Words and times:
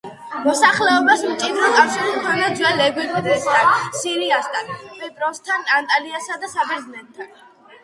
მოსახლეობას 0.43 1.25
მჭიდრო 1.31 1.67
კავშირი 1.75 2.15
ჰქონდა 2.15 2.47
ძველ 2.61 2.81
ეგვიპტესთან, 2.87 3.71
სირიასთან, 4.01 4.75
კვიპროსთან, 4.89 5.71
ანატოლიასა 5.79 6.41
და 6.47 6.53
საბერძნეთთან. 6.57 7.33